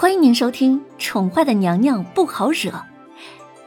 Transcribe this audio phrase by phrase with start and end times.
[0.00, 2.70] 欢迎您收听《宠坏的娘娘不好惹》，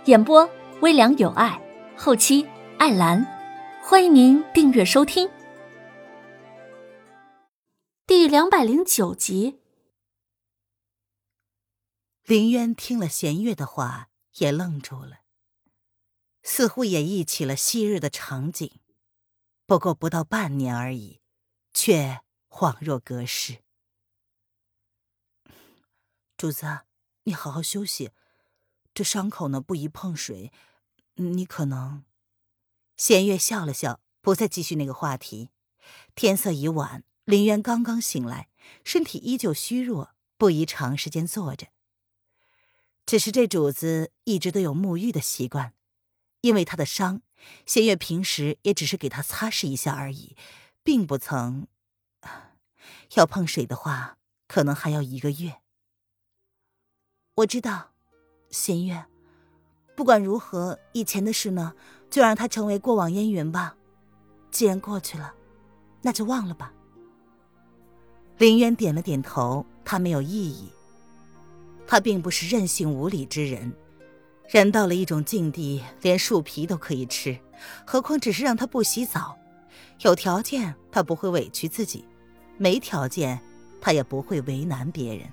[0.05, 1.62] 演播微凉有爱，
[1.97, 2.47] 后期
[2.79, 3.21] 艾兰。
[3.84, 5.29] 欢迎您订阅收听。
[8.07, 9.60] 第两百零九集，
[12.24, 14.08] 林渊听了弦月的话，
[14.38, 15.24] 也愣住了，
[16.44, 18.80] 似乎也忆起了昔日的场景，
[19.66, 21.20] 不过不到半年而已，
[21.73, 23.58] 却恍若隔世。
[26.41, 26.66] 主子，
[27.26, 28.09] 你好好休息，
[28.95, 30.52] 这伤口呢不宜碰水，
[31.14, 32.04] 你可能……
[32.98, 35.52] 弦月笑了笑，不再继续那个话题。
[36.16, 38.50] 天色已晚，林渊刚刚醒来，
[38.84, 41.67] 身体依旧虚弱，不宜长时间坐着。
[43.05, 45.76] 只是这主子一直都有沐浴的习惯，
[46.42, 47.22] 因为他的伤，
[47.67, 50.36] 弦月平时也只是给他擦拭一下而已，
[50.81, 51.67] 并不曾
[53.14, 54.17] 要碰水的话，
[54.48, 55.62] 可能还要一个月。
[57.42, 57.89] 我知道，
[58.52, 59.03] 弦月。
[59.95, 61.73] 不管如何，以前的事呢，
[62.08, 63.75] 就让它成为过往烟云吧。
[64.52, 65.33] 既然过去了，
[66.03, 66.72] 那就忘了吧。
[68.38, 70.72] 林渊点了点头，他没有异议。
[71.88, 73.73] 他并不是任性无理之人，
[74.48, 77.36] 人到了一种境地，连树皮都可以吃，
[77.88, 79.36] 何况只是让他不洗澡？
[80.02, 82.05] 有条件，他不会委屈自己；
[82.58, 83.42] 没条件，
[83.81, 85.28] 他也不会为难别人。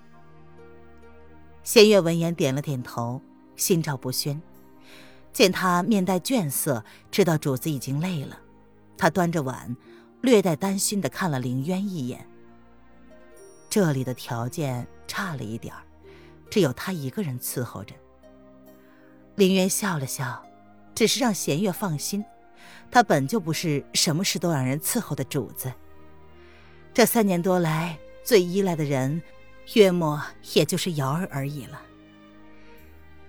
[1.68, 3.20] 弦月闻言点了点头，
[3.54, 4.40] 心照不宣。
[5.34, 8.40] 见他面带倦色，知道主子已经累了，
[8.96, 9.76] 他端着碗，
[10.22, 12.26] 略带担心的看了凌渊一眼。
[13.68, 15.74] 这里的条件差了一点，
[16.48, 17.94] 只有他一个人伺候着。
[19.34, 20.42] 凌渊笑了笑，
[20.94, 22.24] 只是让弦月放心，
[22.90, 25.70] 他本就不是什么事都让人伺候的主子。
[26.94, 29.20] 这三年多来，最依赖的人。
[29.74, 30.22] 约莫
[30.54, 31.82] 也就是瑶儿而已了。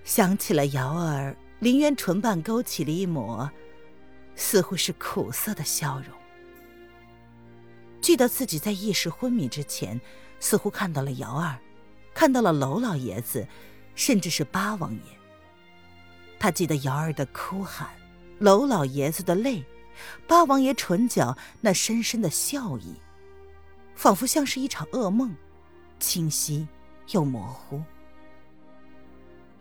[0.04, 3.50] 想起了瑶儿，林渊唇瓣勾起了一抹，
[4.34, 6.08] 似乎是苦涩的笑容。
[8.00, 10.00] 记得自己在意识昏迷之前，
[10.40, 11.58] 似乎看到了瑶儿，
[12.14, 13.46] 看到了娄老爷子，
[13.94, 15.02] 甚至是八王爷。
[16.38, 17.88] 他记得瑶儿的哭喊，
[18.38, 19.62] 娄老爷子的泪，
[20.26, 22.94] 八王爷唇角那深深的笑意，
[23.94, 25.36] 仿佛像是一场噩梦。
[26.00, 26.66] 清晰
[27.10, 27.80] 又模糊，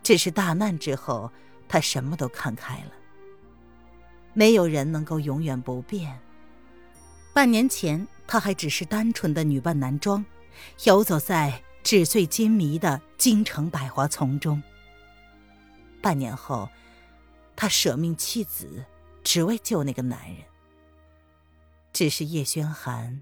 [0.02, 1.32] 只是大难之后，
[1.68, 2.92] 他什么都看开了。
[4.34, 6.20] 没有人能够永远不变。
[7.34, 10.26] 半年前，他还只是单纯的女扮男装，
[10.86, 14.62] 游走在纸醉金迷的京城百花丛中。
[16.02, 16.70] 半年后，
[17.56, 18.86] 他舍命弃子，
[19.24, 20.38] 只为救那个男人。
[21.92, 23.22] 只是叶轩寒，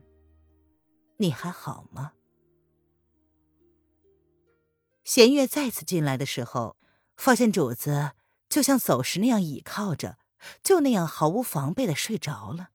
[1.17, 2.11] 你还好吗？
[5.07, 6.75] 弦月再次进来的时候，
[7.15, 8.11] 发现主子
[8.49, 10.17] 就像走时那样倚靠着，
[10.61, 12.71] 就那样毫无防备的睡着了。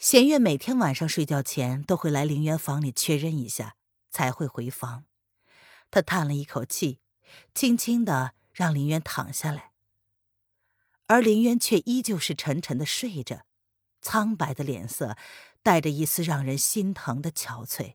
[0.00, 3.76] 弦月每天晚上睡觉前都会来凌渊房里确认一下，
[4.10, 5.04] 才会回房。
[5.88, 6.98] 他叹了一口气，
[7.54, 9.70] 轻轻的让凌渊躺下来，
[11.06, 13.46] 而凌渊却依旧是沉沉的睡着，
[14.00, 15.16] 苍白的脸色
[15.62, 17.94] 带着一丝让人心疼的憔悴。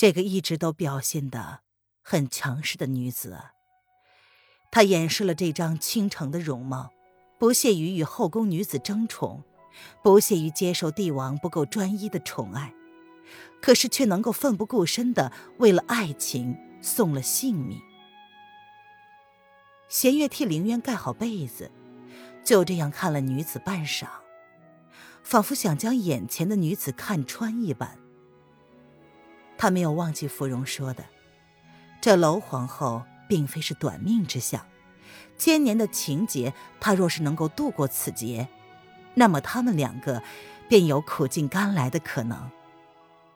[0.00, 1.60] 这个一直都表现的
[2.00, 3.38] 很强势的女子，
[4.70, 6.90] 她掩饰了这张倾城的容貌，
[7.38, 9.44] 不屑于与后宫女子争宠，
[10.02, 12.72] 不屑于接受帝王不够专一的宠爱，
[13.60, 17.78] 可是却能够奋不顾身的为了爱情送了性命。
[19.90, 21.70] 弦月替凌渊盖好被子，
[22.42, 24.06] 就这样看了女子半晌，
[25.22, 27.98] 仿佛想将眼前的女子看穿一般。
[29.60, 31.04] 他没有忘记芙蓉说的，
[32.00, 34.64] 这娄皇后并非是短命之相，
[35.36, 38.48] 千年的情劫，她若是能够度过此劫，
[39.12, 40.22] 那么他们两个
[40.66, 42.50] 便有苦尽甘来的可能；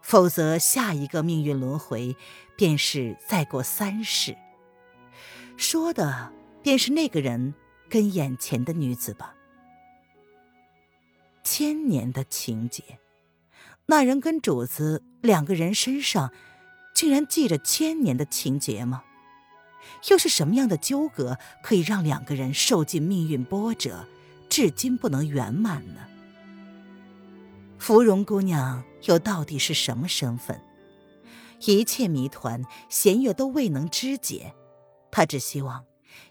[0.01, 2.17] 否则，下一个命运轮回
[2.57, 4.35] 便是再过三世。
[5.59, 6.33] 说的
[6.63, 7.53] 便是那个人
[7.91, 9.35] 跟眼前的女子吧？
[11.43, 12.83] 千年的情劫。
[13.87, 16.33] 那人跟主子两个人身上，
[16.95, 19.05] 竟然系着千年的情结吗？
[20.09, 24.07] 又是什么样的纠葛，可以让两个人受尽命运波折，
[24.49, 26.01] 至今不能圆满呢？
[27.79, 30.59] 芙蓉姑娘又到底是什么身份？
[31.67, 34.55] 一切谜团，弦月都未能知解。
[35.11, 35.85] 他只希望，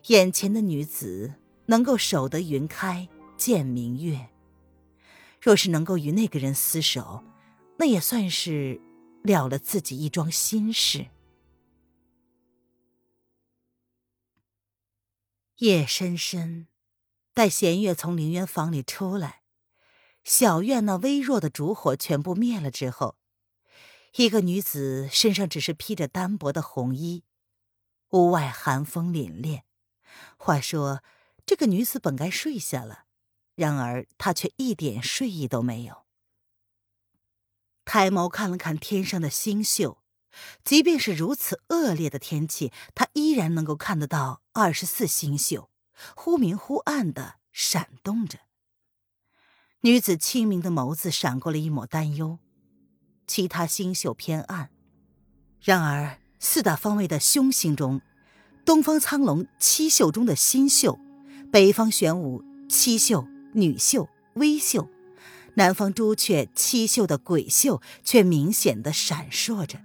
[0.08, 1.36] 眼前的女子
[1.68, 3.08] 能够守得云开
[3.38, 4.30] 见明月。
[5.40, 7.24] 若是能够与那个人厮守，
[7.78, 8.80] 那也算是
[9.24, 11.08] 了了自己一桩心事。
[15.58, 16.68] 夜深深，
[17.34, 19.44] 待弦月从凌渊房里出来，
[20.24, 23.18] 小院那微弱的烛火全部灭了之后，
[24.16, 27.24] 一个女子身上只是披着单薄的红衣，
[28.10, 29.62] 屋外寒风凛冽，
[30.38, 31.02] 话说
[31.46, 33.06] 这个女子本该睡下了，
[33.56, 36.03] 然而她却一点睡意都没有。
[37.86, 39.98] 抬眸看了看天上的星宿，
[40.64, 45.70] 即便是如此恶劣的天气，他依然能够看得到二十四星宿，
[46.16, 48.40] 忽明忽暗的闪动着。
[49.82, 52.40] 女子清明的眸子闪过了一抹担忧。
[53.28, 54.70] 其他星宿偏暗，
[55.62, 58.02] 然而四大方位的凶星中，
[58.66, 61.00] 东方苍龙七宿中的新宿，
[61.52, 64.90] 北方玄武七宿女宿微宿。
[65.56, 69.80] 南方朱雀七宿的鬼宿却明显的闪烁着，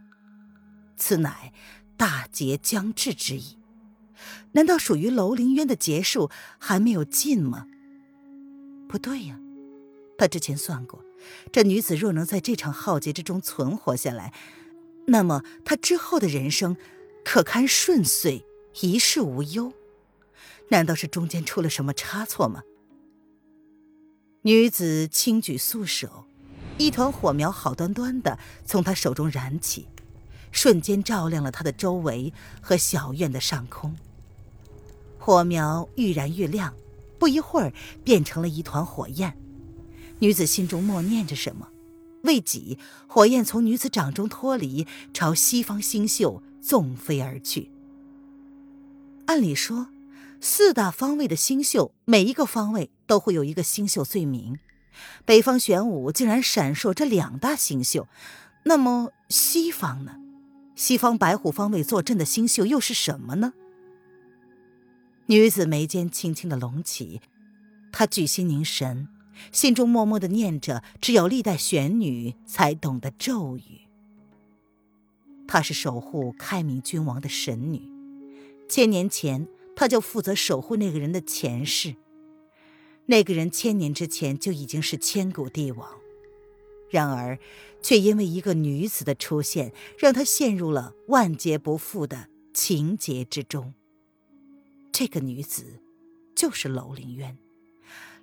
[0.97, 1.53] 此乃
[1.97, 3.59] 大劫将至之意。
[4.53, 7.67] 难道属于楼凌渊的劫数还没有尽吗？
[8.89, 9.39] 不对呀，
[10.17, 11.05] 他之前算过，
[11.53, 14.33] 这女子若能在这场浩劫之中存活下来，
[15.09, 16.77] 那么她之后的人生
[17.25, 18.45] 可堪顺遂，
[18.81, 19.73] 一世无忧。
[20.71, 22.63] 难道是中间出了什么差错吗？
[24.43, 26.25] 女子轻举素手，
[26.79, 29.89] 一团火苗好端端的从她手中燃起，
[30.53, 33.97] 瞬间照亮了她的周围和小院的上空。
[35.19, 36.73] 火苗愈燃愈亮，
[37.19, 37.73] 不一会儿
[38.05, 39.37] 变成了一团火焰。
[40.21, 41.69] 女子心中默念着什么，
[42.23, 47.71] 未几，火焰从女子掌中脱离，朝西方星宿纵飞而去。
[49.27, 49.89] 按理说。
[50.41, 54.59] 四大方位的星宿，每一个方位都会有一个星宿罪名。
[55.25, 58.07] 北方玄武竟然闪烁这两大星宿，
[58.65, 60.17] 那么西方呢？
[60.77, 63.53] 西方白虎方位坐镇的星宿又是什么呢？
[65.27, 67.21] 女子眉间轻轻的隆起，
[67.91, 69.09] 她举心凝神，
[69.51, 73.89] 心中默默的念着只有历代玄女才懂的咒语。
[75.49, 77.83] 她是守护开明君王的神女，
[78.69, 79.49] 千年前。
[79.79, 81.95] 他就负责守护那个人的前世，
[83.07, 85.89] 那个人千年之前就已经是千古帝王，
[86.91, 87.39] 然而，
[87.81, 93.73] 却因为一个女子的出现，让他陷入了万劫不复的情劫之中。
[94.91, 95.81] 这个女子，
[96.35, 97.39] 就是楼凌渊，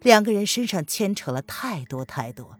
[0.01, 2.59] 两个人身上牵扯了太多太多，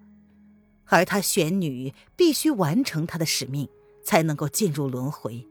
[0.86, 3.68] 而他玄女必须完成她的使命，
[4.06, 5.46] 才能够进入轮回。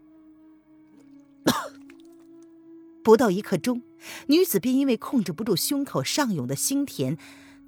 [3.05, 3.83] 不到一刻钟，
[4.29, 7.19] 女子便因为控制不住胸口上涌的腥甜，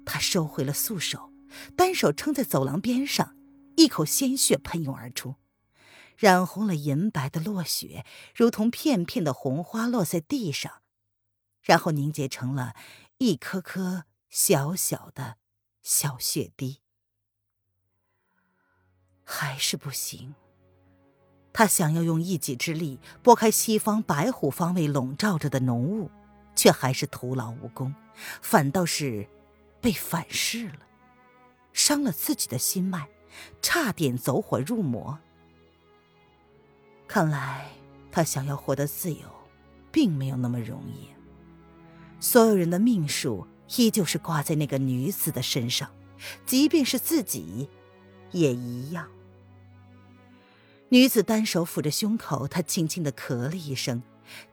[0.03, 1.31] 她收回了素手，
[1.75, 3.37] 单手撑在走廊边上，
[3.75, 5.35] 一口鲜血喷涌而出，
[6.17, 8.03] 染红了银白的落雪，
[8.35, 10.81] 如同片片的红花落在地上，
[11.61, 12.73] 然后凝结成了
[13.19, 15.37] 一颗颗小小的
[15.83, 16.81] 小血滴。
[19.23, 20.33] 还是不行。
[21.57, 26.11] 他想要用一己之力拨开西方白虎方位笼罩着的浓雾，
[26.55, 27.95] 却还是徒劳无功，
[28.43, 29.27] 反倒是
[29.81, 30.75] 被反噬了，
[31.73, 33.07] 伤了自己的心脉，
[33.59, 35.17] 差点走火入魔。
[37.07, 37.71] 看来
[38.11, 39.27] 他想要获得自由，
[39.91, 41.09] 并没有那么容易。
[42.19, 45.89] 所有人的命数依旧是挂在那个女子的身上，
[46.45, 47.67] 即便是自己，
[48.29, 49.07] 也一样。
[50.89, 54.01] 女子单手抚着胸口，她轻轻的咳了一声，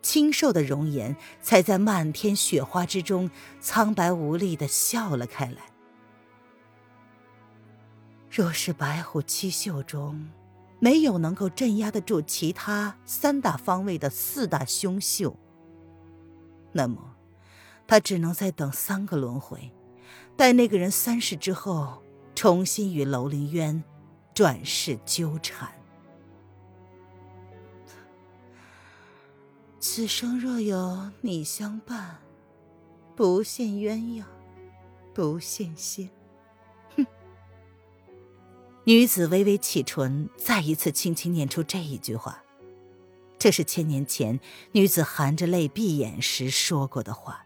[0.03, 5.59] 清瘦的容颜才在漫天雪花之中苍白无力的笑了开来。
[8.29, 10.29] 若是白虎七宿中
[10.81, 15.37] 没有能够镇压得住其他三大方位的四大凶宿，
[16.73, 17.15] 那么
[17.87, 19.71] 他只能再等三个轮回，
[20.37, 22.03] 待那个人三世之后，
[22.35, 23.85] 重新与楼凌渊
[24.35, 25.71] 转世纠缠。
[29.87, 32.17] 此生若有你相伴，
[33.15, 34.25] 不羡鸳鸯，
[35.13, 36.09] 不羡仙。
[36.97, 37.05] 哼！
[38.85, 42.43] 女子微微启唇，再一次轻轻念出这一句话。
[43.39, 44.41] 这是千年前
[44.73, 47.45] 女子含着泪闭眼时说过的话，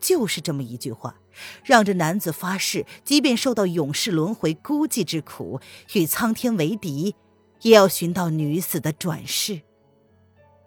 [0.00, 1.16] 就是这么一句话，
[1.62, 5.60] 让这男子发誓，即便受到永世轮回孤寂之苦，
[5.92, 7.14] 与苍天为敌，
[7.60, 9.60] 也要寻到女子的转世。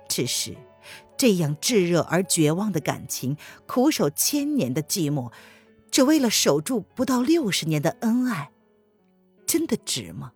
[0.08, 0.56] 只是。
[1.18, 5.32] 这样炙热而绝望的感情，苦守千年的寂寞，
[5.90, 8.52] 只为了守住不到六十年的恩爱，
[9.46, 10.34] 真的值吗？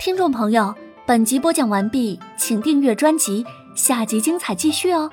[0.00, 0.74] 听众朋友，
[1.06, 5.10] 本集播讲完毕，请订阅专辑，下集精彩继续哦。